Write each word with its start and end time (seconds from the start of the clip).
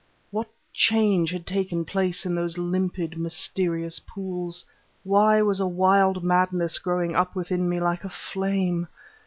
What 0.31 0.47
change 0.73 1.29
had 1.29 1.45
taken 1.45 1.85
place 1.85 2.25
in 2.25 2.33
those 2.33 2.57
limpid, 2.57 3.19
mysterious 3.19 3.99
pools? 3.99 4.65
Why 5.03 5.43
was 5.43 5.59
a 5.59 5.67
wild 5.67 6.23
madness 6.23 6.79
growing 6.79 7.15
up 7.15 7.35
within 7.35 7.69
me 7.69 7.79
like 7.79 8.03
a 8.03 8.09
flame? 8.09 8.87